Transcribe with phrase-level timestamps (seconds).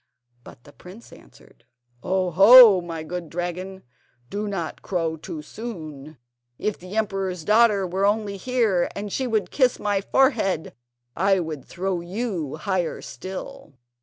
[0.43, 1.63] But the prince answered:
[2.01, 2.81] "Oh, ho!
[2.81, 3.83] my good dragon,
[4.31, 6.17] do not crow too soon!
[6.57, 10.73] If the emperor's daughter were only here, and she would kiss my forehead,
[11.15, 13.73] I would throw you higher still."